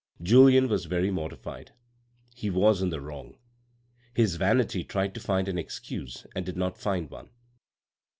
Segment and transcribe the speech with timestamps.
[0.19, 1.73] Julien was very mortified;
[2.33, 3.37] he was in the wrong.
[4.15, 7.29] His vanity tried to find an excuse and did not find one.